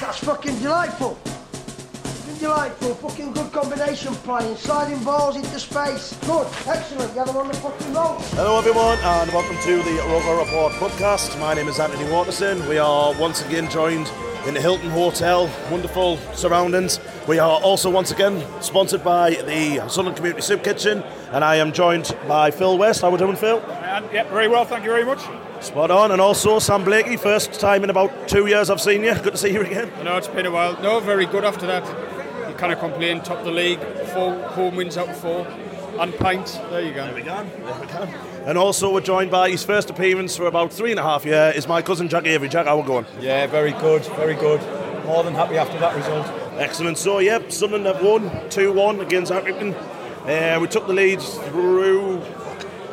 [0.00, 1.14] That's fucking delightful.
[1.16, 2.94] Fucking delightful.
[2.94, 4.54] Fucking good combination playing.
[4.56, 6.16] Sliding balls into space.
[6.24, 6.46] Good.
[6.68, 7.12] Excellent.
[7.14, 8.14] Get them on the fucking roll.
[8.36, 11.36] Hello, everyone, and welcome to the Rover Report podcast.
[11.40, 12.66] My name is Anthony Waterson.
[12.68, 14.08] We are once again joined
[14.46, 15.50] in the Hilton Hotel.
[15.68, 17.00] Wonderful surroundings.
[17.26, 21.72] We are also once again sponsored by the Sunderland Community Soup Kitchen, and I am
[21.72, 23.00] joined by Phil West.
[23.00, 23.58] How are we doing, Phil?
[23.58, 25.20] And, yeah, very well, thank you very much.
[25.60, 27.16] Spot on, and also Sam Blakey.
[27.16, 29.14] First time in about two years I've seen you.
[29.14, 29.90] Good to see you again.
[29.98, 30.80] I know it's been a while.
[30.80, 31.84] No, very good after that.
[32.48, 33.80] You kind of complained, top of the league,
[34.14, 35.46] four home wins out of four,
[35.98, 36.56] and pints.
[36.70, 37.06] There you go.
[37.06, 37.44] There we go.
[37.44, 38.02] There we go.
[38.46, 41.56] And also we're joined by his first appearance for about three and a half years
[41.56, 42.48] is my cousin Jack Avery.
[42.48, 43.06] Jack, how are we going?
[43.20, 44.60] Yeah, very good, very good.
[45.06, 46.26] More than happy after that result.
[46.58, 46.98] Excellent.
[46.98, 49.74] So, yep, Sunderland have won 2 1 against Accrington.
[50.24, 52.22] Uh, we took the lead through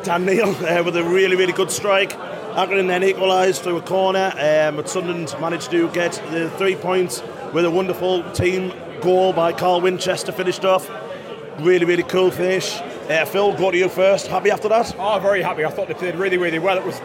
[0.02, 2.12] Dan Neil uh, with a really, really good strike.
[2.56, 7.22] Accrington then equalised through a corner, um, but Sunderland managed to get the three points
[7.52, 10.88] with a wonderful team goal by Carl Winchester finished off.
[11.58, 12.80] Really, really cool finish.
[13.10, 14.28] Uh, Phil, go to you first.
[14.28, 14.96] Happy after that?
[14.98, 15.66] Oh, very happy.
[15.66, 16.78] I thought they played really, really well.
[16.78, 16.98] It was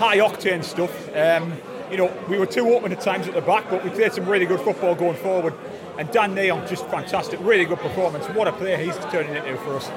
[0.00, 0.90] high octane stuff.
[1.14, 1.52] Um,
[1.88, 4.26] you know, we were too open at times at the back, but we played some
[4.28, 5.54] really good football going forward.
[6.00, 8.26] And Dan Neil, just fantastic, really good performance.
[8.26, 9.88] What a player he's turning into for us.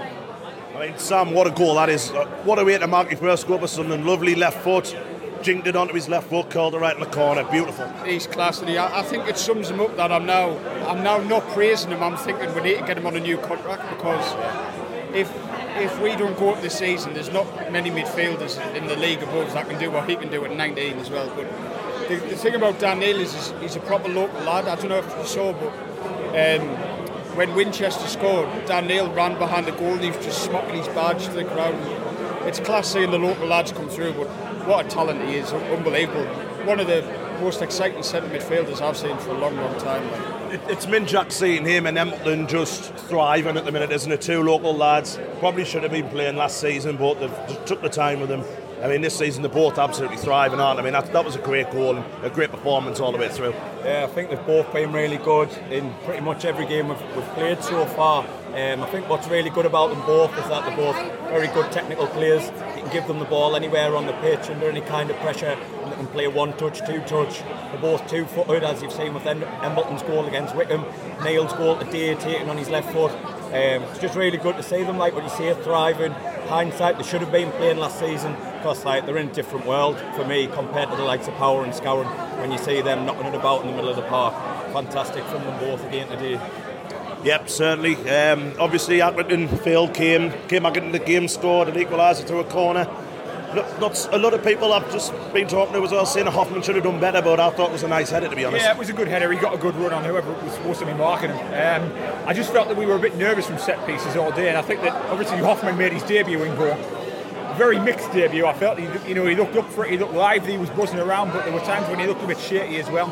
[0.80, 2.10] I mean, Sam, what a goal that is.
[2.10, 4.06] Uh, what a way to mark your first goal for Sunderland.
[4.06, 4.96] Lovely left foot,
[5.42, 7.44] jinked it onto his left foot, curled it right in the corner.
[7.52, 7.86] Beautiful.
[8.06, 10.58] He's class, I think it sums him up that I'm now,
[10.88, 12.02] I'm now not praising him.
[12.02, 14.34] I'm thinking we need to get him on a new contract because
[15.14, 15.30] if
[15.76, 19.52] if we don't go up this season, there's not many midfielders in the league above
[19.54, 21.30] that can do what he can do at 19 as well.
[21.36, 21.48] But
[22.08, 24.68] the, the thing about Dan Neil is he's, he's a proper local lad.
[24.68, 25.72] I don't know if you saw, but
[26.30, 26.89] um,
[27.40, 30.88] when Winchester scored, Dan Neil ran behind the goal and he was just smocking his
[30.90, 31.74] badge to the crowd.
[32.46, 34.28] It's class seeing the local lads come through, but
[34.68, 36.26] what a talent he is, unbelievable.
[36.66, 37.02] One of the
[37.40, 40.04] most exciting centre midfielders I've seen for a long, long time.
[40.52, 44.20] It, it's Minjak seeing him and Embleton just thriving at the minute, isn't it?
[44.20, 45.18] Two local lads.
[45.40, 48.44] Probably should have been playing last season, but they've just took the time with them.
[48.82, 50.82] I mean, this season they're both absolutely thriving, aren't they?
[50.82, 53.28] I mean, that, that was a great goal and a great performance all the way
[53.28, 53.52] through.
[53.84, 57.28] Yeah, I think they've both been really good in pretty much every game we've, we've
[57.30, 58.24] played so far.
[58.50, 60.96] Um, I think what's really good about them both is that they're both
[61.30, 62.46] very good technical players.
[62.76, 65.58] You can give them the ball anywhere on the pitch under any kind of pressure,
[65.84, 67.40] and they can play one touch, two touch.
[67.42, 70.86] They're both two footed, as you've seen with Em- Embleton's goal against Wycombe,
[71.24, 73.12] Neil's goal today, taking on his left foot.
[73.12, 76.14] Um, it's just really good to see them, like what you say, thriving.
[76.50, 80.00] Hindsight, they should have been playing last season because like they're in a different world
[80.16, 82.08] for me compared to the likes of Power and Scowen.
[82.40, 84.34] When you see them knocking it about in the middle of the park,
[84.74, 86.42] fantastic from them both again today.
[87.24, 87.96] Yep, certainly.
[88.10, 92.46] Um, obviously, Accrington, Phil came came back into the game, scored an equaliser through a
[92.46, 92.88] corner.
[93.56, 96.76] Not, a lot of people I've just been talking to as well saying Hoffmann should
[96.76, 98.64] have done better, but I thought it was a nice header to be honest.
[98.64, 99.32] Yeah, it was a good header.
[99.32, 101.84] He got a good run on whoever was supposed to be marking him.
[101.84, 104.50] Um, I just felt that we were a bit nervous from set pieces all day,
[104.50, 106.76] and I think that obviously Hoffmann made his debut in goal.
[107.56, 108.46] Very mixed debut.
[108.46, 109.92] I felt he, you know, he looked up for it.
[109.92, 110.52] He looked lively.
[110.52, 112.90] He was buzzing around, but there were times when he looked a bit shaky as
[112.90, 113.08] well.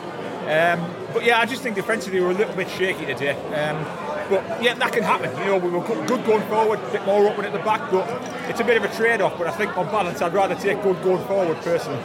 [0.48, 3.34] Um, but yeah, I just think defensively we were a little bit shaky today.
[3.54, 3.86] Um,
[4.30, 5.30] but yeah, that can happen.
[5.40, 8.08] You know, we were good going forward, a bit more open at the back, but
[8.50, 9.38] it's a bit of a trade-off.
[9.38, 12.04] But I think on balance, I'd rather take good going forward personally.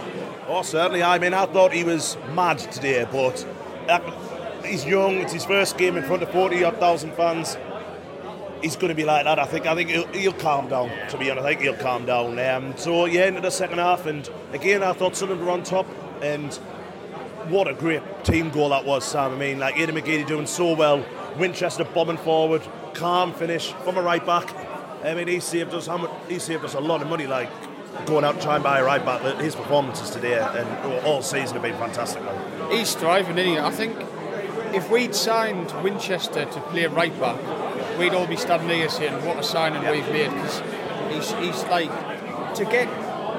[0.48, 1.02] Oh, certainly.
[1.02, 3.46] I mean, I thought he was mad today, but
[3.88, 4.00] uh,
[4.62, 5.16] he's young.
[5.18, 7.56] It's his first game in front of 40 odd thousand fans.
[8.60, 9.38] He's going to be like that.
[9.38, 9.66] I think.
[9.66, 10.90] I think he'll, he'll calm down.
[11.08, 12.38] To be honest, I think he'll calm down.
[12.38, 15.86] Um, so yeah, into the second half, and again, I thought Sunderland were on top,
[16.22, 16.52] and
[17.48, 19.32] what a great team goal that was, Sam.
[19.32, 21.04] I mean, like Aiden McGeady doing so well.
[21.38, 22.62] Winchester bombing forward,
[22.94, 24.54] calm finish from a right back.
[25.04, 25.88] I mean, he saved us.
[26.28, 27.26] He saved us a lot of money.
[27.26, 27.50] Like
[28.06, 29.22] going out and trying to buy a right back.
[29.40, 32.22] His performances today and all season have been fantastic.
[32.22, 32.70] Man.
[32.70, 33.58] He's thriving, isn't he?
[33.58, 33.96] I think
[34.74, 37.38] if we'd signed Winchester to play right back,
[37.98, 40.62] we'd all be standing here saying what a signing we've made because
[41.10, 41.90] he's, he's like
[42.54, 42.88] to get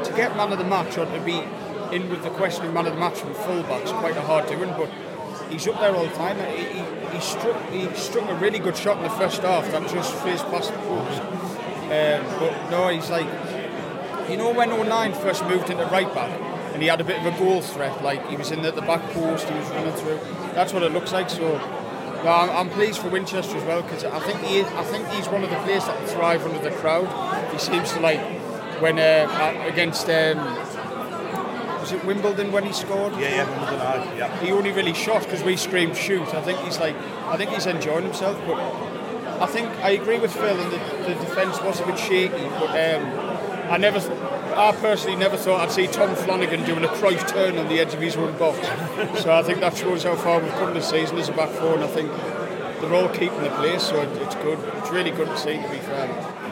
[0.06, 1.42] to get man of the match or to be
[1.96, 4.69] in with the question of man of the match from fullbacks quite a hard doing,
[4.78, 4.89] but
[5.50, 6.38] he's up there all the time.
[6.56, 9.90] He, he, he, struck he struck a really good shot in the first half that
[9.90, 11.22] just fizzed past the post.
[11.84, 13.28] Um, but no, he's like
[14.30, 16.31] you know when O'Nien first moved into right back
[16.74, 18.81] and he had a bit of a goal threat, like he was in the, the
[18.81, 20.19] back post, he was running through.
[20.54, 21.30] That's what it looks like.
[21.30, 21.57] So
[22.24, 25.28] no, I'm, I'm, pleased for Winchester as well because I think he I think he's
[25.28, 27.51] one of the players that thrive under the crowd.
[27.51, 28.22] He seems to like
[28.81, 30.38] when uh, against um,
[31.83, 33.12] was it Wimbledon when he scored?
[33.19, 34.18] Yeah, yeah, Wimbledon.
[34.18, 34.39] yeah.
[34.39, 36.25] He only really shot because we screamed shoot.
[36.33, 36.95] I think he's like,
[37.27, 38.41] I think he's enjoying himself.
[38.47, 38.57] But
[39.41, 40.77] I think I agree with Phil, and the,
[41.13, 42.47] the defence was a bit shaky.
[42.57, 44.00] But um, I never,
[44.56, 47.94] I personally never thought I'd see Tom Flanagan doing a Cruyff turn on the edge
[47.94, 48.65] of his own box.
[49.21, 51.74] so I think that shows how far we've come this season as a back four,
[51.74, 52.09] and I think
[52.79, 53.83] they're all keeping the place.
[53.83, 54.57] So it's good.
[54.77, 55.62] It's really good to see.
[55.62, 56.07] To be fair.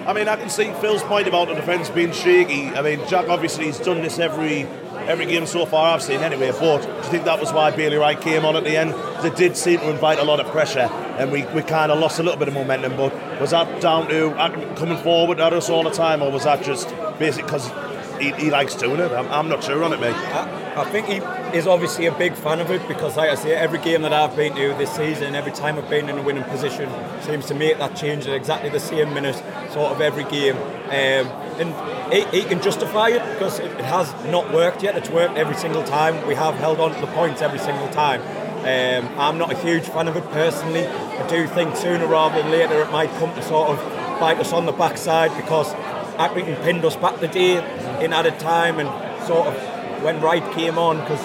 [0.06, 2.68] I mean, I can see Phil's point about the defence being shaky.
[2.68, 4.68] I mean, Jack obviously he's done this every
[5.08, 6.52] every game so far I've seen anyway.
[6.52, 8.94] But you think that was why Bailey Wright came on at the end?
[9.24, 10.90] They did seem to invite a lot of pressure,
[11.20, 12.96] and we, we kind of lost a little bit of momentum.
[12.98, 14.32] But was that down to
[14.76, 16.90] coming forward at us all the time, or was that just
[17.20, 17.72] basically because
[18.20, 19.12] he, he, likes doing it?
[19.12, 20.16] I'm, I'm, not sure on it, mate.
[20.16, 21.18] I, I, think he
[21.58, 24.36] is obviously a big fan of it because, like I say, every game that I've
[24.36, 26.90] been to this season, every time I've been in a winning position,
[27.22, 29.36] seems to make that change at exactly the same minute,
[29.72, 30.56] sort of every game.
[30.92, 31.28] Um,
[31.58, 34.98] and he, he, can justify it because it, it, has not worked yet.
[34.98, 36.28] It's worked every single time.
[36.28, 38.20] We have held on to the points every single time.
[38.62, 40.86] Um, I'm not a huge fan of it personally.
[40.86, 43.78] I do think sooner rather than later it might come to sort of
[44.20, 45.72] bite us on the backside because
[46.18, 47.56] Accrington pinned us back the day
[48.04, 48.90] in added time and
[49.26, 51.22] sort of when Wright came on because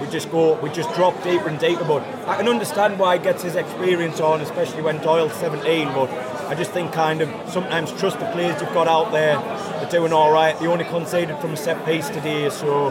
[0.00, 3.22] we just go we just drop deeper and deeper but I can understand why he
[3.22, 6.10] gets his experience on especially when Doyle's 17 but
[6.48, 9.38] I just think kind of sometimes trust the players you've got out there.
[9.80, 10.58] They're doing all right.
[10.58, 12.88] They only conceded from a set piece today, so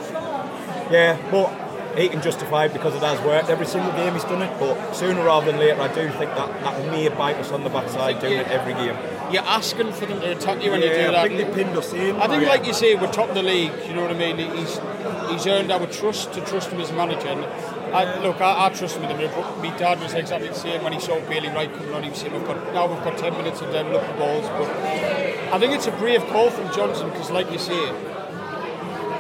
[0.92, 1.18] yeah.
[1.32, 3.50] But he can justify it because it has worked.
[3.50, 6.62] Every single game he's done it, but sooner rather than later, I do think that
[6.62, 8.96] that may bite us on the backside doing it every game.
[9.32, 11.16] You're asking for them to attack you when yeah, you do that.
[11.16, 12.16] I think they pinned us in.
[12.16, 13.74] I think, oh, like you say, we're top of the league.
[13.86, 14.38] You know what I mean?
[14.38, 14.80] He's
[15.30, 17.28] he's earned our trust to trust him as manager.
[17.28, 17.44] And
[17.94, 19.30] I, look, I, I trust him with him.
[19.36, 22.04] But my dad was exactly the same when he saw Bailey Wright coming on.
[22.04, 24.70] He said, "We've got now we've got ten minutes of them looking balls." But
[25.54, 27.90] I think it's a brave call from Johnson because, like you say,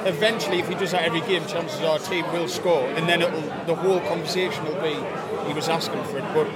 [0.07, 3.21] eventually, if he does that every game, chances are our team will score, and then
[3.21, 4.95] it'll the whole conversation will be
[5.47, 6.25] he was asking for it.
[6.33, 6.47] But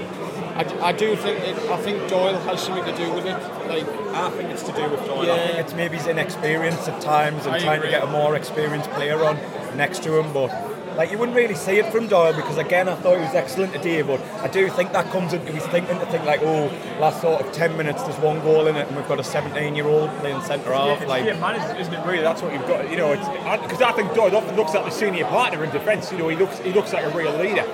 [0.61, 3.37] I, I do think it, I think Doyle has something to do with it.
[3.67, 5.25] Like I think it's to do with Doyle.
[5.25, 5.33] Yeah.
[5.33, 7.91] I think it's maybe his inexperience at times and I trying agree.
[7.91, 9.37] to get a more experienced player on
[9.75, 10.49] next to him, but.
[10.95, 13.73] Like you wouldn't really see it from Doyle because again I thought he was excellent
[13.73, 16.67] today, but I do think that comes into his thinking to think like, oh,
[16.99, 19.75] last sort of ten minutes there's one goal in it and we've got a 17
[19.75, 21.01] year old playing centre half.
[21.01, 22.05] Yeah, like, yeah, management, isn't it?
[22.05, 22.89] Really, that's what you've got.
[22.89, 23.15] You know,
[23.61, 26.11] because I think Doyle often looks like the senior partner in defence.
[26.11, 27.65] You know, he looks he looks like a real leader.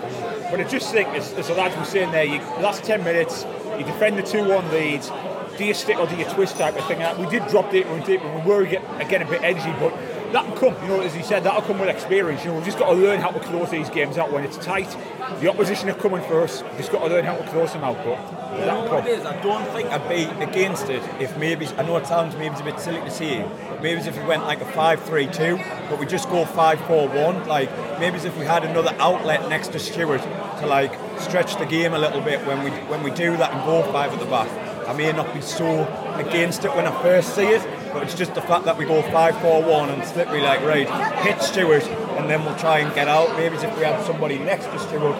[0.49, 3.45] But I just think, as, as the lads were saying there, you, last 10 minutes,
[3.77, 5.11] you defend the 2 1 leads,
[5.57, 7.01] do you stick or do you twist type of thing.
[7.01, 9.91] Uh, we did drop deeper and deeper, and we were again a bit edgy, but
[10.31, 12.43] that'll come, you know, as he said, that'll come with experience.
[12.43, 14.57] You know, we've just got to learn how to close these games out when it's
[14.57, 14.95] tight.
[15.39, 17.83] The opposition are coming for us, we've just got to learn how to close them
[17.83, 17.97] out.
[17.97, 19.25] But you know what it is?
[19.25, 22.61] I don't think I'd be against it if maybe, I know it sounds maybe it's
[22.61, 25.59] a bit silly to say, but maybe if we went like a 5 3 2,
[25.89, 27.47] but we just go 5 4 1.
[27.47, 27.69] Like,
[27.99, 31.99] maybe if we had another outlet next to Stewart to like stretch the game a
[31.99, 34.49] little bit when we when we do that and go five at the back.
[34.87, 35.83] I may not be so
[36.15, 37.61] against it when I first see it,
[37.93, 40.87] but it's just the fact that we go 5 4 1 and Slippery like, right,
[41.23, 43.35] hit Stewart, and then we'll try and get out.
[43.37, 45.17] Maybe if we had somebody next to Stewart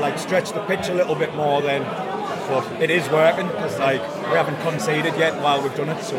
[0.00, 1.82] like stretch the pitch a little bit more, then.
[2.48, 6.02] But it is working because like we haven't conceded yet while we've done it.
[6.02, 6.16] So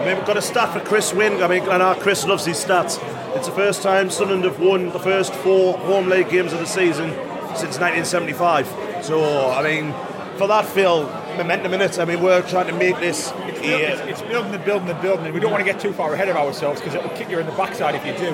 [0.00, 1.42] I mean, we've got a stat for Chris Wynn.
[1.42, 2.98] I mean, I know Chris loves his stats.
[3.36, 6.66] It's the first time Sunderland have won the first four home league games of the
[6.66, 7.10] season
[7.54, 8.66] since 1975.
[9.02, 9.92] So, I mean,
[10.38, 11.04] for that, Phil,
[11.36, 11.98] momentum in it.
[11.98, 13.30] I mean, we're trying to make this.
[13.62, 16.14] It's, it's, building and building and building, and we don't want to get too far
[16.14, 18.32] ahead of ourselves because it'll kick you in the backside if you do.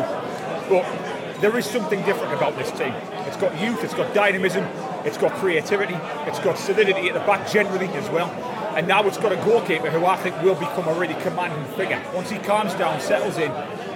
[0.68, 2.92] But there is something different about this team.
[3.26, 4.64] It's got youth, it's got dynamism,
[5.04, 5.94] it's got creativity,
[6.26, 8.28] it's got solidity at the back generally as well.
[8.76, 12.02] And now it's got a goalkeeper who I think will become a really commanding figure
[12.14, 13.52] once he calms down, settles in.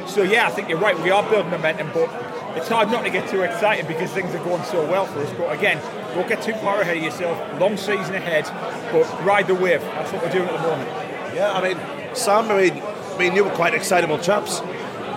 [0.08, 0.98] So yeah, I think you're right.
[1.00, 2.08] We are building momentum, but
[2.56, 5.32] it's hard not to get too excited because things are going so well for us.
[5.36, 5.80] But again,
[6.14, 7.60] don't get too far ahead of yourself.
[7.60, 8.44] Long season ahead,
[8.92, 9.80] but ride the wave.
[9.80, 11.09] That's what we're doing at the moment.
[11.34, 12.74] Yeah, I mean, Sam, I mean,
[13.18, 14.60] me and you were quite excitable chaps.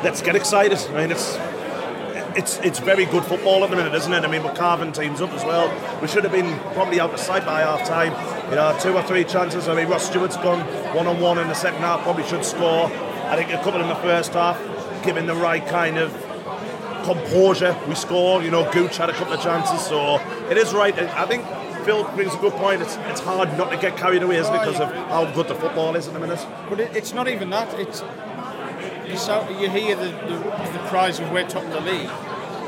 [0.03, 0.77] Let's get excited.
[0.89, 1.37] I mean, it's
[2.35, 4.23] it's it's very good football at the minute, isn't it?
[4.23, 5.69] I mean, we're carving teams up as well.
[6.01, 8.11] We should have been probably out of sight by half time.
[8.49, 9.67] You know, two or three chances.
[9.67, 10.59] I mean, Ross Stewart's gone
[10.95, 12.01] one on one in the second half.
[12.03, 12.85] Probably should score.
[12.85, 14.59] I think a couple in the first half,
[15.03, 16.11] given the right kind of
[17.03, 18.43] composure, we score.
[18.43, 20.97] You know, Gooch had a couple of chances, so it is right.
[20.97, 21.45] I think
[21.83, 22.81] Phil brings a good point.
[22.81, 25.55] It's, it's hard not to get carried away, isn't it, because of how good the
[25.55, 26.45] football is at the minute.
[26.69, 27.73] But it, it's not even that.
[27.79, 28.03] It's
[29.07, 30.37] you, so, you hear the, the,
[30.73, 32.09] the cries of we're top of the league,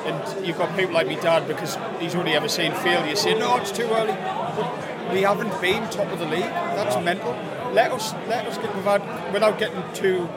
[0.06, 3.58] and you've got people like me dad because he's only ever seen failure saying no,
[3.58, 4.14] it's too early.
[4.14, 6.42] But we haven't been top of the league.
[6.42, 7.32] That's mental.
[7.74, 10.28] Let us let us get we've had without getting too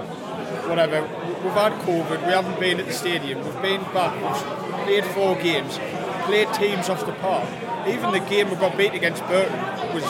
[0.69, 1.03] whatever.
[1.03, 2.27] We've had COVID.
[2.27, 3.45] We haven't been at the stadium.
[3.45, 4.15] We've been back.
[4.15, 5.79] We've played four games.
[6.25, 7.49] Played teams off the park.
[7.89, 9.59] Even the game we got beat against Burton
[9.95, 10.05] was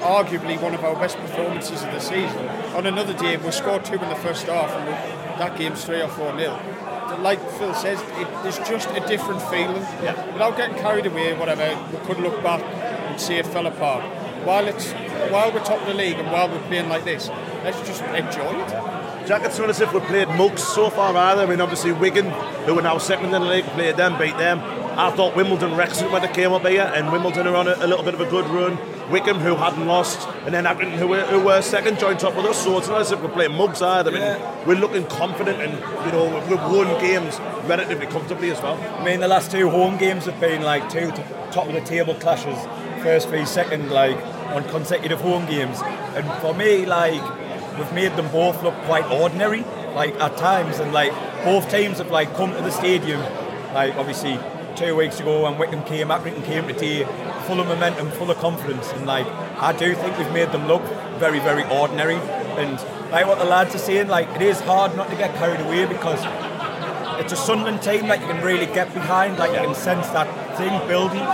[0.00, 2.48] arguably one of our best performances of the season.
[2.74, 4.92] On another day, we scored two in the first half, and we,
[5.38, 6.58] that game's three or four nil.
[7.20, 9.82] Like Phil says, it, there's just a different feeling.
[10.02, 10.32] Yeah.
[10.32, 14.04] Without getting carried away, whatever, we could look back and see it fell apart.
[14.44, 14.92] While it's
[15.30, 17.28] while we're top of the league and while we're playing like this,
[17.62, 18.68] let's just enjoy it.
[19.26, 21.42] Jack, it's not as if we've played mugs so far either.
[21.42, 22.30] I mean, obviously Wigan,
[22.64, 24.60] who are now second in the league, played them, beat them.
[24.98, 27.86] I thought Wimbledon Wrexham when they came up here, and Wimbledon are on a, a
[27.86, 28.78] little bit of a good run.
[29.10, 32.46] Wycombe, who hadn't lost, and then Accrington, who were, who were second, joined top with
[32.46, 32.62] us.
[32.62, 34.10] So it's not as if we're playing mugs either.
[34.10, 34.64] I mean, Yeah.
[34.66, 35.72] we're looking confident, and
[36.06, 38.78] you know we've won games relatively comfortably as well.
[38.98, 41.10] I mean, the last two home games have been like two
[41.50, 42.56] top of the table clashes,
[43.02, 44.16] first v second, like
[44.54, 45.80] on consecutive home games.
[46.14, 47.20] And for me, like
[47.78, 51.12] we've made them both look quite ordinary, like at times, and like
[51.44, 53.20] both teams have like come to the stadium,
[53.74, 54.38] like obviously
[54.76, 57.04] two weeks ago when Wycombe came, Accrington came today,
[57.46, 59.26] full of momentum, full of confidence, and like
[59.58, 60.82] I do think we've made them look
[61.18, 62.16] very, very ordinary.
[62.60, 62.78] And
[63.10, 65.86] like what the lads are saying, like it is hard not to get carried away
[65.86, 66.20] because
[67.20, 70.28] it's a Sunderland team that you can really get behind, like you can sense that
[70.56, 71.26] thing building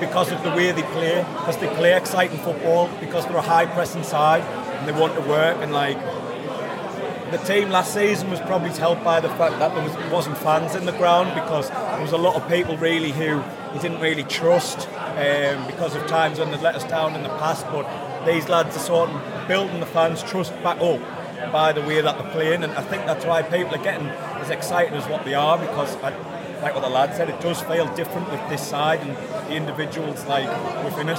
[0.00, 3.66] because of the way they play, because they play exciting football, because they're a high
[3.66, 5.98] pressing side and they want to work and like
[7.36, 10.76] the team last season was probably helped by the fact that there was, wasn't fans
[10.76, 14.22] in the ground because there was a lot of people really who he didn't really
[14.22, 17.66] trust um, because of times when they'd let us down in the past.
[17.72, 21.00] But these lads are sort of building the fans' trust back up
[21.50, 24.50] by the way that they're playing, and I think that's why people are getting as
[24.50, 25.96] excited as what they are because.
[25.96, 26.14] I,
[26.62, 29.14] like what the lad said, it does feel different with this side and
[29.48, 30.48] the individuals like
[30.82, 31.18] within it.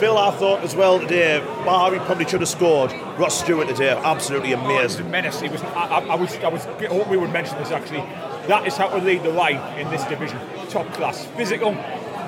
[0.00, 2.90] Phil, I thought as well today, Barry probably should have scored.
[3.18, 5.04] Ross Stewart today, absolutely amazing.
[5.04, 5.40] a menace.
[5.40, 5.60] He was.
[5.60, 6.34] I, I, was.
[6.38, 6.64] I was.
[6.64, 8.00] I hope we would mention this actually.
[8.48, 10.38] That is how to lead the line in this division.
[10.70, 11.72] Top class, physical,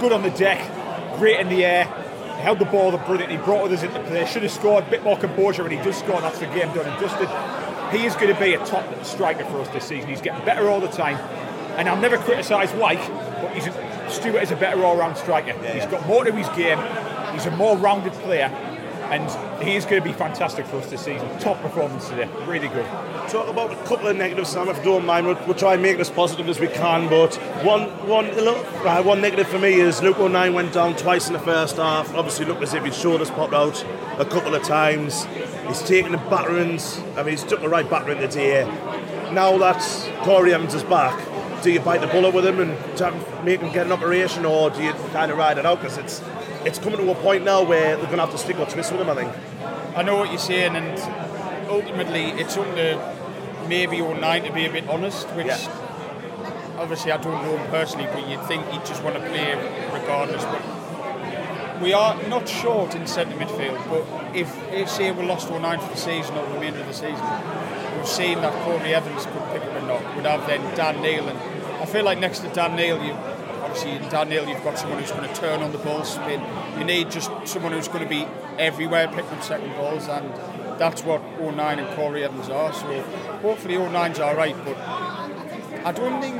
[0.00, 0.60] good on the deck,
[1.18, 1.84] great in the air.
[2.42, 4.26] Held the ball brilliantly, brought others into play.
[4.26, 6.16] Should have scored a bit more composure when he does score.
[6.16, 7.28] and That's the game done and dusted.
[7.98, 10.10] He is going to be a top striker for us this season.
[10.10, 11.16] He's getting better all the time.
[11.78, 13.08] And I'll never criticise Wyke,
[13.40, 15.52] but he's a, Stewart is a better all-round striker.
[15.72, 16.78] He's got more to his game.
[17.32, 18.46] He's a more rounded player,
[19.10, 21.28] and he's going to be fantastic for us this season.
[21.38, 22.86] Top performance today, really good.
[23.28, 25.26] Talk about a couple of negatives, Sam, if you don't mind.
[25.26, 27.08] We'll, we'll try and make it as positive as we can.
[27.08, 27.34] But
[27.64, 31.32] one, one, little, right, one negative for me is Luke O'Nien went down twice in
[31.32, 32.14] the first half.
[32.14, 33.84] Obviously, looked as if his shoulders popped out
[34.18, 35.24] a couple of times.
[35.68, 36.98] He's taken the batterings.
[37.16, 38.64] I mean, he's took the right battering today.
[39.32, 39.78] Now that
[40.24, 41.18] Corry Evans is back,
[41.62, 42.72] do you bite the bullet with him and
[43.44, 45.80] make him get an operation, or do you kind of ride it out?
[45.80, 46.20] Because it's
[46.64, 48.92] it's coming to a point now where they're going to have to stick or twist
[48.92, 49.08] with him.
[49.10, 49.32] I think.
[49.96, 50.98] I know what you're saying, and
[51.68, 55.58] ultimately it's up to maybe O'Nien to be a bit honest, which Yeah.
[56.78, 59.54] obviously I don't know him personally, but you'd think he'd just want to play
[59.92, 60.44] regardless.
[60.44, 65.56] But we are not short in centre midfield, but if, if say we lost all
[65.56, 67.24] O'Nien for the season or the remainder of the season,
[67.96, 70.16] we've seen that Corry Evans could pick up a knock.
[70.16, 71.38] We'd have then Dan Neil, and
[71.82, 73.14] I feel like next to Dan Neil, you
[73.72, 76.42] obviously in Dan Neil you've got someone who's going to turn on the ball spin.
[76.78, 78.26] You need just someone who's going to be
[78.58, 80.28] everywhere picking up second balls, and
[80.78, 82.72] that's what O'Nien and Corry Evans are.
[82.74, 83.02] So
[83.40, 84.76] hopefully O'Nien's all right, but
[85.86, 86.36] I don't think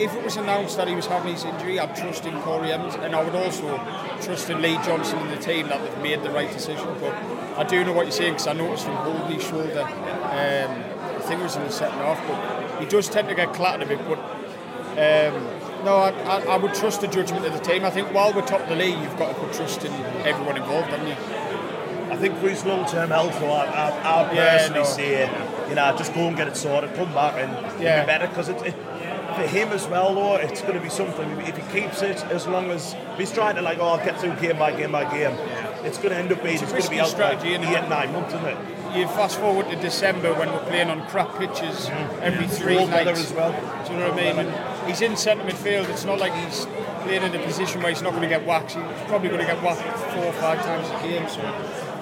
[0.00, 2.96] if it was announced that he was having his injury, I'd trust in Corry Evans,
[2.96, 3.76] and I would also
[4.20, 6.88] trust in Lee Johnson and the team that they've made the right decision.
[7.00, 7.14] But
[7.56, 11.20] I do know what you're saying because I noticed him holding his shoulder, um, I
[11.20, 13.96] think it was in the second half, but he does tend to get clattered a
[13.96, 14.04] bit.
[14.08, 14.18] But
[14.98, 17.84] um, no, I, I, I would trust the judgment of the team.
[17.84, 19.92] I think while we're top of the league, you've got to put trust in
[20.26, 22.12] everyone involved, haven't you?
[22.12, 24.86] I think for his long-term health, though, I, I, I Yeah, personally no.
[24.86, 28.00] say, you know, just go and get it sorted, come back and Yeah.
[28.02, 28.74] be better because it, it,
[29.36, 31.30] for him as well, though, it's going to be something.
[31.42, 34.34] If he keeps it, as long as he's trying to like, oh, I'll get through
[34.36, 35.36] game by game by game,
[35.84, 37.18] it's going to end up being It's a it's going to be risky out for
[37.22, 38.58] like strategy, eight, isn't nine months, isn't it?
[38.96, 41.90] you fast forward to December when we're playing on crap pitches
[42.22, 43.20] every three Cold nights.
[43.20, 43.52] as well.
[43.86, 44.46] Do you know what I mean?
[44.88, 45.88] He's in centre midfield.
[45.90, 46.64] It's not like he's
[47.02, 48.72] playing in a position where he's not going to get whacked.
[48.72, 49.82] He's probably going to get whacked
[50.14, 51.28] four or five times a game.
[51.28, 51.42] So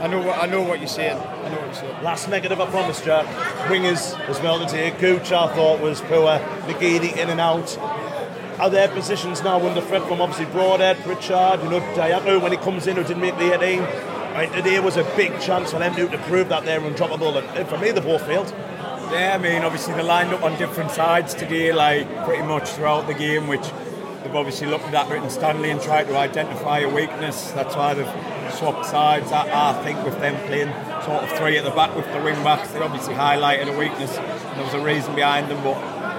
[0.01, 1.19] I know what I know what you're saying.
[1.19, 2.05] I know what you're saying.
[2.05, 3.27] Last negative, I promise, Jack.
[3.69, 4.93] Wingers as well today.
[4.93, 6.39] Gooch, I thought, was poor.
[6.69, 7.77] McGeady in and out.
[8.61, 12.59] Are their positions now under threat from obviously Broadhead, Pritchard, you know, Dajaku when he
[12.59, 13.83] comes in who didn't make the 18?
[13.83, 17.43] I mean, today was a big chance for them to, to prove that they're undroppable.
[17.57, 18.55] And for me, they both failed.
[19.11, 23.07] Yeah, I mean, obviously they lined up on different sides today, like pretty much throughout
[23.07, 23.63] the game, which
[24.23, 27.53] they've obviously looked at Britton Stanley and tried to identify a weakness.
[27.53, 29.31] That's why they've swapped sides.
[29.31, 30.73] I, I think with them playing
[31.05, 34.17] sort of three at the back with the wing backs, they obviously highlighted a weakness.
[34.19, 35.77] And there was a reason behind them, but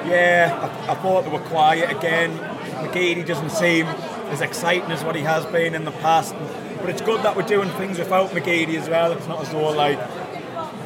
[0.07, 2.37] yeah, I, I thought they were quiet again.
[2.37, 6.33] McGeady doesn't seem as exciting as what he has been in the past.
[6.79, 9.11] But it's good that we're doing things without McGeady as well.
[9.11, 9.99] It's not as though like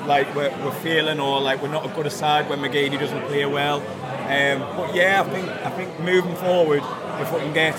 [0.05, 3.45] like we're, we're feeling or like we're not a good aside when McGeady doesn't play
[3.45, 3.77] well.
[3.79, 6.83] Um, but yeah, I think I think moving forward,
[7.19, 7.75] if we can get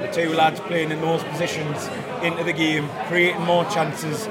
[0.00, 1.88] the two lads playing in those positions
[2.22, 4.28] into the game, creating more chances,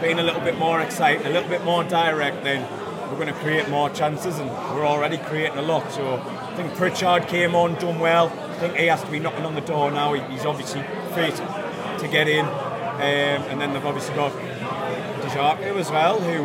[0.00, 2.62] being a little bit more exciting, a little bit more direct, then
[3.10, 5.90] we're going to create more chances, and we're already creating a lot.
[5.92, 8.28] So I think Pritchard came on, done well.
[8.28, 10.12] I think he has to be knocking on the door now.
[10.14, 10.82] He- He's obviously
[11.14, 11.34] fit
[11.98, 14.32] to get in, um, and then they've obviously got
[15.32, 16.44] Dajaku as well, who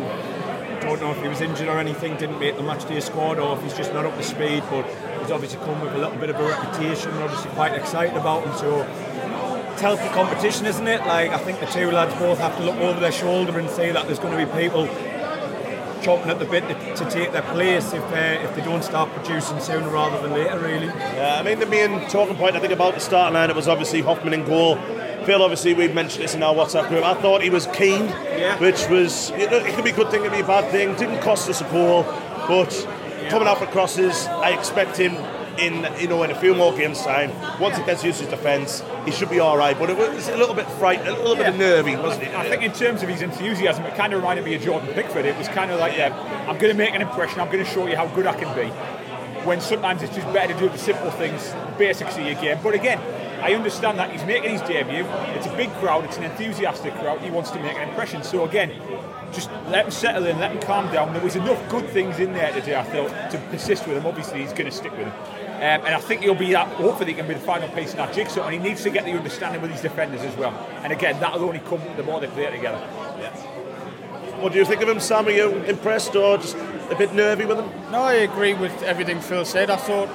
[0.80, 3.54] don't know if he was injured or anything, didn't make the match day squad, or
[3.54, 4.62] if he's just not up to speed.
[4.70, 4.86] But
[5.20, 7.14] he's obviously come with a little bit of a reputation.
[7.14, 8.56] We're obviously quite excited about him.
[8.56, 8.82] So
[9.72, 11.00] it's healthy competition, isn't it?
[11.00, 13.92] Like I think the two lads both have to look over their shoulder and say
[13.92, 14.86] that there's going to be people
[16.00, 19.10] chomping at the bit to, to take their place if uh, if they don't start
[19.10, 20.58] producing sooner rather than later.
[20.58, 20.86] Really.
[20.86, 23.68] Yeah, I mean, the main talking point I think about the starting line, it was
[23.68, 24.78] obviously Hoffmann and goal.
[25.28, 27.04] Phil, obviously, we've mentioned this in our WhatsApp group.
[27.04, 28.58] I thought he was keen, Yeah.
[28.60, 30.94] which was, it, it could be a good thing, it could be a bad thing.
[30.96, 32.04] Didn't cost us a goal,
[32.48, 32.70] but
[33.28, 35.14] coming out for crosses, I expect him
[35.58, 37.30] in, you know, in a few more games' time.
[37.60, 39.78] Once he gets used to his defence, he should be all right.
[39.78, 41.58] But it was a little bit frightened, a little bit Yeah.
[41.58, 42.34] nervy, wasn't it?
[42.34, 45.26] I think in terms of his enthusiasm, it kind of reminded me of Jordan Pickford.
[45.26, 46.14] It was kind of like, yeah,
[46.48, 47.38] I'm going to make an impression.
[47.40, 48.70] I'm going to show you how good I can be.
[49.44, 52.58] When sometimes it's just better to do the simple things, basics of your game.
[52.62, 52.98] But again,
[53.40, 55.04] I understand that he's making his debut.
[55.34, 56.04] It's a big crowd.
[56.04, 57.20] It's an enthusiastic crowd.
[57.20, 58.22] He wants to make an impression.
[58.22, 58.72] So again,
[59.32, 61.12] just let him settle in, let him calm down.
[61.12, 64.06] There was enough good things in there today, I thought, to persist with him.
[64.06, 65.12] Obviously, he's going to stick with him.
[65.58, 66.68] Um, and I think he'll be that.
[66.68, 68.44] Hopefully, he can be the final piece in that jigsaw.
[68.44, 70.52] And he needs to get the understanding with his defenders as well.
[70.82, 72.78] And again, that'll only come the more they play together.
[74.40, 75.26] What do you think of him, Sam?
[75.26, 76.56] Are you impressed or just
[76.90, 77.68] a bit nervy with him?
[77.90, 79.68] No, I agree with everything Phil said.
[79.68, 80.08] I thought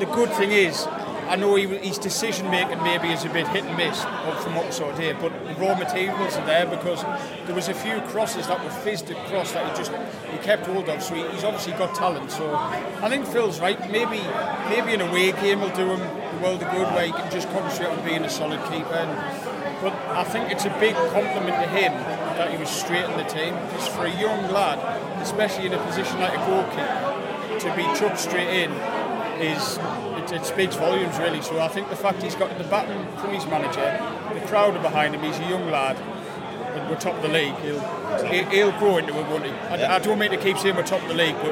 [0.00, 0.86] the good thing is,
[1.28, 4.02] I know he, his decision making maybe is a bit hit and miss
[4.42, 7.02] from what we saw here, but the raw materials are there because
[7.46, 9.92] there was a few crosses that were fizzed across that he just
[10.30, 11.02] he kept hold of.
[11.02, 12.30] So he, he's obviously got talent.
[12.30, 13.78] So I think Phil's right.
[13.90, 14.20] Maybe
[14.68, 17.48] maybe an away game will do him the world of good where he can just
[17.50, 18.94] concentrate on being a solid keeper.
[18.94, 21.92] And, but I think it's a big compliment to him
[22.36, 23.54] that he was straight in the team.
[23.54, 24.78] Because for a young lad,
[25.22, 28.72] especially in a position like a goalkeeper, to be chucked straight in
[29.40, 29.78] is
[30.24, 31.42] it, it speaks volumes really.
[31.42, 33.80] So I think the fact he's got the baton from his manager,
[34.34, 35.22] the crowd are behind him.
[35.22, 35.96] He's a young lad.
[35.98, 37.54] and We're top of the league.
[37.56, 37.80] He'll
[38.26, 39.50] he- he'll grow into it, won't he?
[39.52, 41.50] I, I don't mean to keep saying we're top of the league, but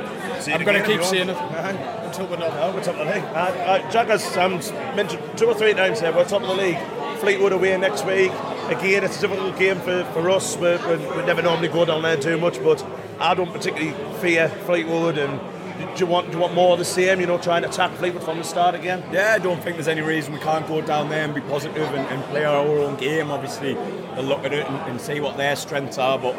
[0.49, 1.79] it I'm going to keep saying it want.
[2.07, 2.55] until we're not.
[2.55, 3.25] No, we're top of the league.
[3.25, 3.37] Uh,
[3.83, 4.53] uh, Jack has um,
[4.97, 6.79] mentioned two or three times here, we're top of the league.
[7.19, 8.33] Fleetwood away next week.
[8.71, 10.57] Again, it's a difficult game for, for us.
[10.57, 12.83] We, we never normally go down there too much, but
[13.21, 15.19] I don't particularly fear Fleetwood.
[15.19, 15.39] And
[15.81, 17.21] do you want do you want more of the same?
[17.21, 19.03] You know, try and attack Fleetwood from the start again.
[19.13, 21.89] Yeah, I don't think there's any reason we can't go down there and be positive
[21.95, 23.31] and, and play our own game.
[23.31, 26.19] Obviously, they'll look at it and, and see what their strengths are.
[26.19, 26.35] But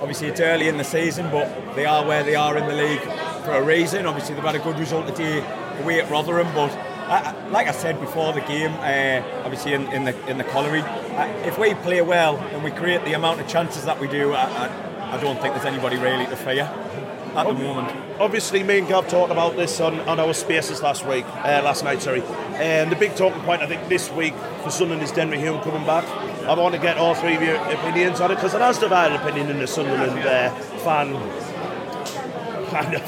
[0.00, 3.02] obviously, it's early in the season, but they are where they are in the league
[3.44, 4.06] for a reason.
[4.06, 5.38] Obviously, they've had a good result today
[5.82, 6.76] away at Rotherham, but.
[7.06, 10.42] I, I- like I said before the game, uh, obviously in, in the in the
[10.42, 14.08] colliery, uh, if we play well and we create the amount of chances that we
[14.08, 16.62] do, I, I, I don't think there's anybody really to fear
[17.36, 17.92] at the moment.
[18.18, 21.84] Obviously, me and Gav talked about this on, on our spaces last week, uh, last
[21.84, 22.22] night, sorry.
[22.54, 25.84] And the big talking point, I think, this week for Sunderland is Denver Hume coming
[25.84, 26.06] back.
[26.46, 29.20] I want to get all three of your opinions on it because it has divided
[29.20, 31.12] opinion in the Sunderland uh, fan
[32.70, 33.02] kind of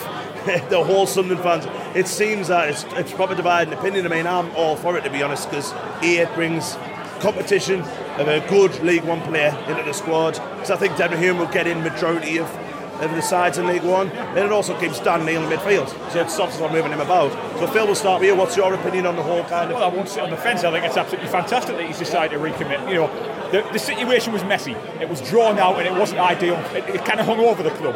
[0.69, 1.97] the whole Sunderland fans.
[1.97, 4.05] It seems that it's, it's probably divided opinion.
[4.05, 6.77] I mean, I'm all for it to be honest because it brings
[7.21, 7.81] competition
[8.19, 10.37] of a good League One player into the squad.
[10.67, 12.47] So I think Denver Hume will get in majority of
[13.01, 14.11] of the sides in League One.
[14.11, 17.01] And it also keeps Dan Neil in midfield, so it stops us from moving him
[17.01, 17.33] about.
[17.59, 18.37] So Phil, we'll start with you.
[18.37, 19.77] What's your opinion on the whole kind of?
[19.77, 20.65] Well, I won't sit on the fence.
[20.65, 22.89] I think it's absolutely fantastic that he's decided to recommit.
[22.89, 24.73] You know, the, the situation was messy.
[25.01, 26.57] It was drawn out and it wasn't ideal.
[26.75, 27.95] It, it kind of hung over the club.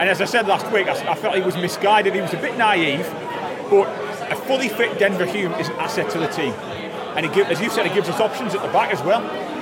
[0.00, 2.14] And as I said last week, I, I felt he was misguided.
[2.14, 3.06] He was a bit naive,
[3.70, 3.88] but
[4.30, 6.52] a fully fit Denver Hume is an asset to the team.
[7.16, 9.20] And he as you said, he gives us options at the back as well.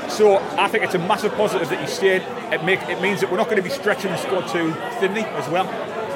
[0.09, 2.23] So I think it's a massive positive that he stayed.
[2.53, 5.23] It, make, it means that we're not going to be stretching the squad too thinly
[5.23, 5.67] as well.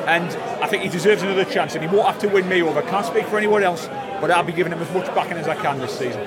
[0.06, 0.24] And
[0.62, 1.74] I think he deserves another chance.
[1.74, 2.82] And he won't have to win me over.
[2.82, 3.86] Can't speak for anyone else,
[4.20, 6.26] but I'll be giving him as much backing as I can this season.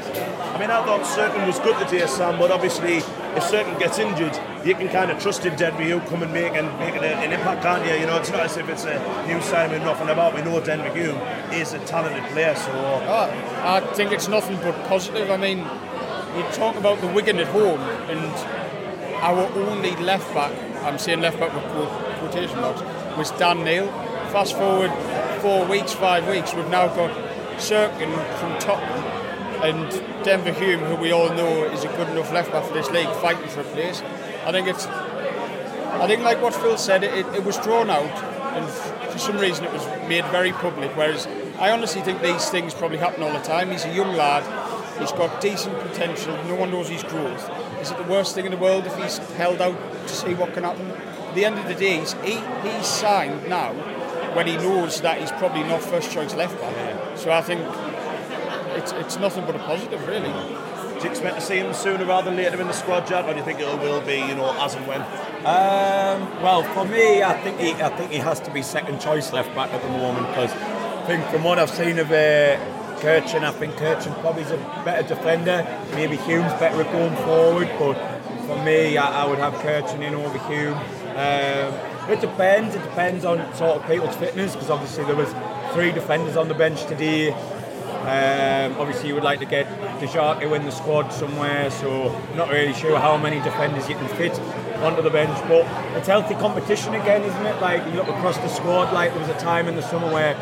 [0.55, 4.39] I mean, I thought Cirkin was good today, Sam, but obviously, if Cirkin gets injured,
[4.65, 7.03] you can kind of trust him, in Denver Hume come and make and make an,
[7.03, 7.93] an impact, can't you?
[7.95, 10.33] You know, it's not as if it's a new sign with nothing about.
[10.33, 11.17] We know Denver Hume
[11.51, 12.71] is a talented player, so.
[12.71, 15.29] Oh, I think it's nothing but positive.
[15.29, 15.67] I mean,
[16.35, 18.33] you talk about the Wigan at home, and
[19.23, 22.81] our only left back, I'm saying left back with quotation marks,
[23.17, 23.87] was Dan Neil.
[24.31, 24.91] Fast forward
[25.41, 27.11] four weeks, five weeks, we've now got
[27.57, 29.03] Cirkin from Tottenham
[29.63, 29.89] and
[30.23, 33.09] Denver Hume, who we all know is a good enough left back for this league,
[33.21, 34.01] fighting for a place.
[34.45, 38.03] I think it's, I think like what Phil said, it, it was drawn out,
[38.55, 38.69] and
[39.11, 40.91] for some reason it was made very public.
[40.95, 43.71] Whereas I honestly think these things probably happen all the time.
[43.71, 44.43] He's a young lad,
[44.99, 46.35] he's got decent potential.
[46.45, 47.49] No one knows his growth.
[47.81, 49.77] Is it the worst thing in the world if he's held out
[50.07, 50.89] to see what can happen?
[50.91, 53.73] At the end of the day, he's, he, he's signed now
[54.35, 57.17] when he knows that he's probably not first choice left back.
[57.17, 57.61] So I think
[58.75, 60.31] it's, it's nothing but a positive, really.
[60.31, 63.33] Do you expect to see him sooner rather than later in the squad, Jack, or
[63.33, 65.01] do you think it will be, you know, as and when?
[65.45, 69.31] Um, well, for me, I think he, I think he has to be second choice
[69.31, 72.57] left back at the moment because I think from what I've seen of uh,
[72.97, 75.65] Cirkin, I think Cirkin probably is a better defender.
[75.93, 77.93] Maybe Hume's better at going forward, but
[78.47, 80.73] for me, I, I would have Cirkin in over Hume.
[81.15, 81.73] Um,
[82.09, 82.75] it depends.
[82.75, 85.33] It depends on sort of people's fitness because obviously there was
[85.73, 87.31] three defenders on the bench today.
[88.05, 89.65] Um, obviously, you would like to get
[89.99, 94.39] Dajaku in the squad somewhere, so not really sure how many defenders you can fit
[94.83, 95.35] onto the bench.
[95.47, 95.65] But
[95.97, 97.59] it's healthy competition again, isn't it?
[97.59, 100.35] Like you look across the squad, like there was a time in the summer where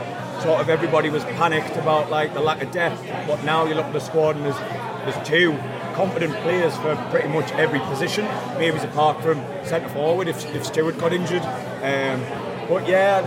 [0.44, 3.86] sort of everybody was panicked about like the lack of depth, but now you look
[3.86, 4.60] at the squad and there's
[5.06, 5.58] there's two
[5.96, 8.26] confident players for pretty much every position,
[8.58, 11.42] maybe apart from centre forward if, if Stewart got injured.
[11.42, 12.22] Um,
[12.68, 13.22] but yeah,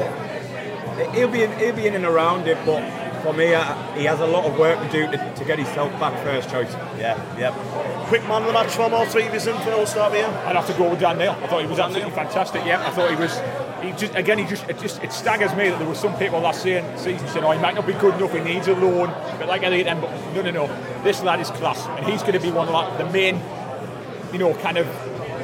[1.13, 2.83] he'll be in, he'll be in and around it, but
[3.23, 5.93] for me, uh, he has a lot of work to do to, to get himself
[5.99, 6.73] back first choice.
[6.99, 7.53] Yeah, yeah.
[8.09, 10.27] Quick man of the match from all three of us in Phil, start with you.
[10.27, 11.33] I'd have to go with Dan Neil.
[11.33, 12.65] I thought he was absolutely fantastic.
[12.65, 13.66] Yeah, I thought he was.
[13.83, 16.41] He just again, he just it just it staggers me that there were some people
[16.41, 18.33] last season, season saying, "Oh, he might not be good enough.
[18.33, 19.09] He needs a loan."
[19.39, 21.03] But like Elliot, but no, no, no.
[21.03, 23.41] This lad is class, and he's going to be one of like, the main,
[24.33, 24.87] you know, kind of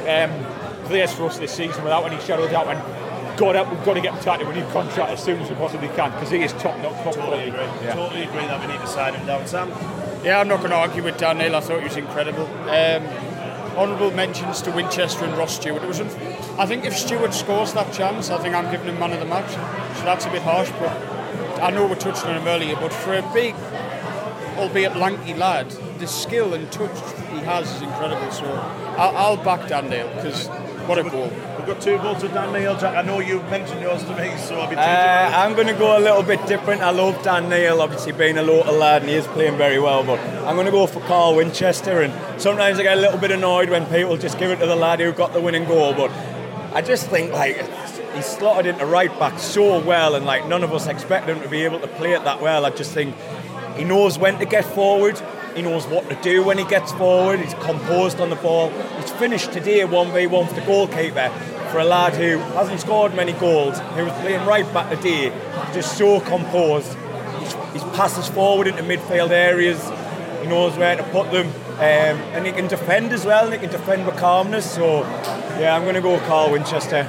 [0.09, 2.69] um, players for us this season without any shadow of doubt.
[2.69, 5.41] And God help, we've got to get him tied to a new contract as soon
[5.41, 7.03] as we possibly can because he is top notch.
[7.05, 7.61] Totally agree.
[7.61, 7.95] Yeah.
[7.95, 9.69] Totally agree that we need to sign him down, Sam.
[10.25, 11.57] Yeah, I'm not going to argue with Dan Neil.
[11.57, 12.47] I thought he was incredible.
[12.47, 13.32] Um,
[13.77, 15.83] honourable mentions to Winchester and Ross Stewart.
[15.83, 19.13] It was, I think, if Stewart scores that chance, I think I'm giving him man
[19.13, 19.51] of the match.
[19.51, 22.77] So that's a bit harsh, but I know we touched on him earlier.
[22.77, 23.55] But for a big,
[24.57, 26.97] albeit lanky lad, the skill and touch
[27.31, 28.31] he has is incredible.
[28.31, 28.47] So
[28.99, 30.49] I'll, I'll back Dan Neil because
[30.87, 31.31] what a goal.
[31.59, 32.77] We've got two votes with Dan Neil.
[32.77, 34.77] Jack, I know you mentioned yours to me, so I'll be.
[34.77, 36.83] Uh, I'm going to go a little bit different.
[36.83, 40.03] I love Dan Neil, obviously being a local lad, and he is playing very well.
[40.03, 42.03] But I'm going to go for Carl Winchester.
[42.03, 44.77] And sometimes I get a little bit annoyed when people just give it to the
[44.77, 45.95] lad who got the winning goal.
[45.95, 46.11] But
[46.75, 47.57] I just think like
[48.15, 51.49] he slotted into right back so well, and like none of us expect him to
[51.49, 52.67] be able to play it that well.
[52.67, 53.15] I just think
[53.77, 55.21] he knows when to get forward.
[55.55, 57.41] He knows what to do when he gets forward.
[57.41, 58.71] He's composed on the ball.
[59.23, 61.29] Finished today 1v1 for the goalkeeper
[61.71, 65.29] for a lad who hasn't scored many goals, who was playing right back today,
[65.73, 66.93] just so composed.
[67.73, 69.81] He's passes forward into midfield areas.
[70.41, 71.47] He knows where to put them.
[71.75, 74.69] Um, and he can defend as well, and he can defend with calmness.
[74.69, 75.03] So,
[75.61, 77.09] yeah, I'm going to go Carl Winchester.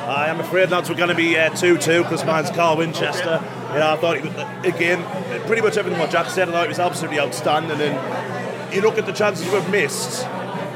[0.00, 3.42] I am afraid lads we're going to be 2 uh, 2 because mine's Carl Winchester.
[3.72, 5.02] You know, I thought, was, again,
[5.46, 7.80] pretty much everything what Jack said, I thought it was absolutely outstanding.
[7.80, 10.26] And you look at the chances we've missed,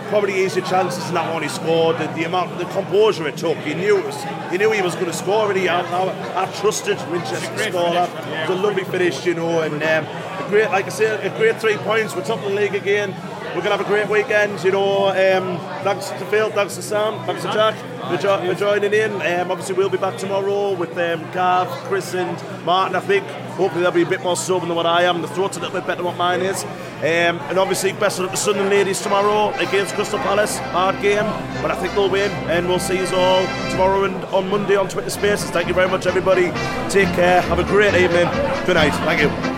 [0.08, 1.98] probably easier chances than that one he scored.
[1.98, 4.94] The, the amount, the composure it took, He knew it was, you knew he was
[4.94, 5.50] going to score.
[5.50, 8.08] And he, I, I, I trusted Winchester to score that.
[8.44, 11.36] It was a lovely finish, you know, and um, a great, like I said, a
[11.36, 12.14] great three points.
[12.14, 13.14] We're top of the league again.
[13.48, 15.08] We're going to have a great weekend, you know.
[15.08, 17.74] Um, thanks to Phil, thanks to Sam, thanks to Jack
[18.08, 19.12] for, jo- for joining in.
[19.22, 23.26] Um, obviously, we'll be back tomorrow with um, Gav, Chris, and Martin, I think.
[23.58, 25.20] Hopefully they'll be a bit more sober than what I am.
[25.22, 26.62] The throat's a little bit better than what mine is.
[26.98, 30.58] Um, and obviously, best of luck to Sunderland ladies tomorrow against Crystal Palace.
[30.58, 31.24] Hard game,
[31.60, 32.30] but I think they'll win.
[32.48, 35.50] And we'll see you all tomorrow and on Monday on Twitter Spaces.
[35.50, 36.52] Thank you very much, everybody.
[36.88, 37.40] Take care.
[37.42, 38.28] Have a great evening.
[38.66, 38.92] Good night.
[39.04, 39.57] Thank you.